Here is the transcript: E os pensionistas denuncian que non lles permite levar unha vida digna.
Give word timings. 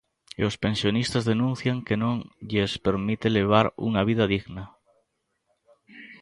E 0.39 0.41
os 0.49 0.55
pensionistas 0.65 1.27
denuncian 1.31 1.77
que 1.87 1.95
non 2.03 2.15
lles 2.49 2.73
permite 2.85 3.27
levar 3.37 3.65
unha 3.87 4.01
vida 4.09 4.25
digna. 4.33 4.63